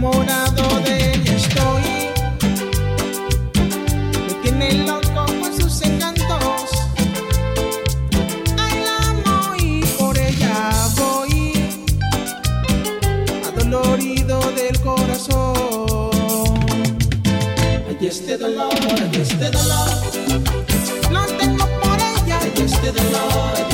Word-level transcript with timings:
de 0.00 1.12
ella 1.12 1.36
estoy. 1.36 1.82
Me 4.26 4.34
tiene 4.42 4.86
loco 4.86 5.26
con 5.40 5.54
sus 5.60 5.82
encantos. 5.82 6.70
Ay, 8.58 8.82
la 8.82 9.10
amo 9.10 9.54
y 9.58 9.84
por 9.98 10.16
ella 10.16 10.70
voy. 10.96 11.52
Adolorido 13.46 14.40
del 14.52 14.80
corazón. 14.80 16.10
Ay, 17.86 17.98
este 18.00 18.38
dolor, 18.38 18.72
ay, 18.72 19.20
este 19.20 19.50
dolor. 19.50 19.88
Lo 21.10 21.26
tengo 21.36 21.66
por 21.82 21.98
ella. 21.98 22.38
Ay, 22.40 22.52
este 22.64 22.90
dolor. 22.90 23.69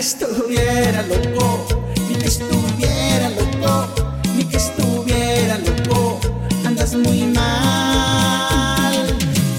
estuviera 0.00 1.02
loco, 1.02 1.66
ni 2.08 2.14
que 2.16 2.26
estuviera 2.26 3.28
loco, 3.28 3.86
ni 4.34 4.44
que 4.44 4.56
estuviera 4.56 5.58
loco, 5.58 6.18
andas 6.64 6.94
muy 6.94 7.26
mal. 7.26 8.94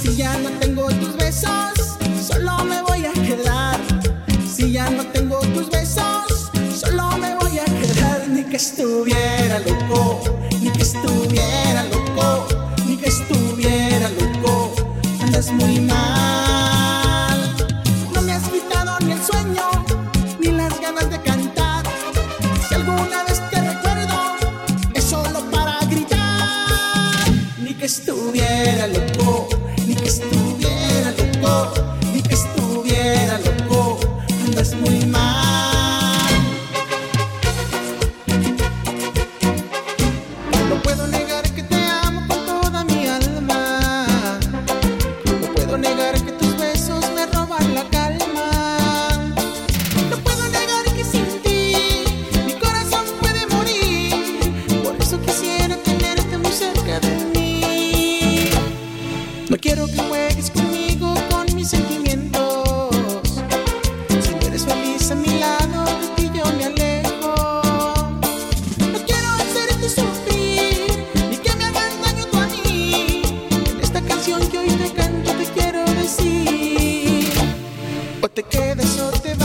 Si 0.01 0.15
ya 0.15 0.35
no 0.39 0.49
tengo 0.59 0.87
tus 0.87 1.15
besos, 1.15 1.97
solo 2.27 2.63
me 2.65 2.81
voy 2.81 3.05
a 3.05 3.13
quedar. 3.13 3.79
Si 4.51 4.71
ya 4.71 4.89
no 4.89 5.05
tengo 5.05 5.41
tus 5.53 5.69
besos, 5.69 6.49
solo 6.75 7.17
me 7.19 7.35
voy 7.35 7.59
a 7.59 7.65
quedar, 7.65 8.27
ni 8.27 8.43
que 8.43 8.57
estuviera 8.57 9.59
loco, 9.59 10.23
ni 10.59 10.71
que 10.71 10.81
estuviera 10.81 11.83
loco, 11.83 12.47
ni 12.87 12.97
que 12.97 13.09
estuviera 13.09 14.09
loco, 14.09 14.73
andas 15.21 15.51
muy 15.51 15.79
mal. 15.81 16.30
No 40.81 40.85
puedo 40.95 41.05
negar 41.05 41.43
que 41.53 41.61
te 41.61 41.75
amo 41.75 42.23
con 42.27 42.43
toda 42.43 42.83
mi 42.83 43.05
alma. 43.05 44.07
No 45.39 45.53
puedo 45.53 45.77
negar 45.77 46.15
que 46.25 46.31
tus 46.31 46.57
besos 46.57 47.05
me 47.13 47.27
roban 47.27 47.75
la 47.75 47.87
calma. 47.91 48.49
No 50.09 50.17
puedo 50.23 50.43
negar 50.49 50.85
que 50.95 51.03
sin 51.03 51.39
ti 51.43 51.75
mi 52.47 52.53
corazón 52.55 53.05
puede 53.21 53.45
morir. 53.45 54.53
Por 54.83 54.95
eso 54.99 55.21
quisiera 55.21 55.75
tenerte 55.83 56.39
muy 56.39 56.51
cerca 56.51 56.99
de 56.99 57.25
mí. 57.25 58.49
No 59.49 59.57
quiero 59.57 59.85
que 59.85 59.99
juegues 59.99 60.49
conmigo, 60.49 61.13
con 61.29 61.55
mis 61.55 61.69
sentimientos. 61.69 62.10
no 79.01 79.09
te 79.09 79.40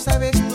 sabes 0.00 0.49